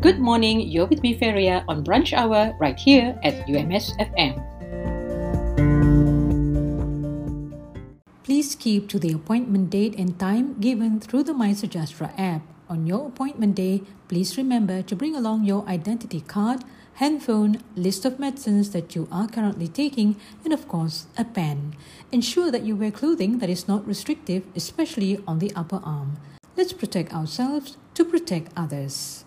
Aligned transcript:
Good 0.00 0.18
morning, 0.18 0.62
you're 0.62 0.86
with 0.86 1.02
me, 1.02 1.12
Feria, 1.12 1.62
on 1.68 1.84
Brunch 1.84 2.14
Hour 2.14 2.56
right 2.58 2.80
here 2.80 3.20
at 3.22 3.44
UMS 3.44 3.92
FM. 4.00 4.40
Please 8.24 8.54
keep 8.54 8.88
to 8.88 8.98
the 8.98 9.12
appointment 9.12 9.68
date 9.68 9.94
and 9.98 10.18
time 10.18 10.58
given 10.58 11.00
through 11.00 11.24
the 11.24 11.34
MySejahtera 11.34 12.18
app. 12.18 12.40
On 12.70 12.86
your 12.86 13.08
appointment 13.08 13.54
day, 13.54 13.82
please 14.08 14.38
remember 14.38 14.80
to 14.80 14.96
bring 14.96 15.14
along 15.14 15.44
your 15.44 15.68
identity 15.68 16.22
card, 16.22 16.64
handphone, 16.94 17.60
list 17.76 18.06
of 18.06 18.18
medicines 18.18 18.70
that 18.70 18.96
you 18.96 19.06
are 19.12 19.28
currently 19.28 19.68
taking, 19.68 20.16
and 20.46 20.54
of 20.54 20.66
course, 20.66 21.08
a 21.18 21.26
pen. 21.26 21.76
Ensure 22.10 22.50
that 22.50 22.62
you 22.62 22.74
wear 22.74 22.90
clothing 22.90 23.36
that 23.40 23.50
is 23.50 23.68
not 23.68 23.86
restrictive, 23.86 24.44
especially 24.56 25.22
on 25.28 25.40
the 25.40 25.52
upper 25.54 25.82
arm. 25.84 26.16
Let's 26.56 26.72
protect 26.72 27.12
ourselves 27.12 27.76
to 27.92 28.02
protect 28.06 28.50
others. 28.56 29.26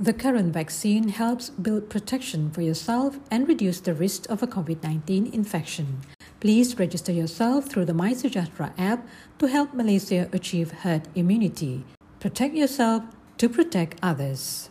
The 0.00 0.12
current 0.12 0.52
vaccine 0.52 1.08
helps 1.08 1.50
build 1.50 1.90
protection 1.90 2.52
for 2.52 2.62
yourself 2.62 3.18
and 3.32 3.48
reduce 3.48 3.80
the 3.80 3.94
risk 3.94 4.30
of 4.30 4.44
a 4.44 4.46
COVID 4.46 4.80
19 4.84 5.26
infection. 5.34 6.02
Please 6.38 6.78
register 6.78 7.10
yourself 7.10 7.66
through 7.66 7.86
the 7.86 7.98
MySejahtera 7.98 8.70
app 8.78 9.04
to 9.40 9.48
help 9.48 9.74
Malaysia 9.74 10.28
achieve 10.32 10.70
herd 10.86 11.08
immunity. 11.16 11.84
Protect 12.20 12.54
yourself 12.54 13.02
to 13.38 13.48
protect 13.48 13.98
others. 14.00 14.70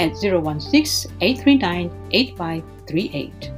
at 0.00 0.16
016 0.16 1.10
839 1.20 1.90
8538. 2.12 3.57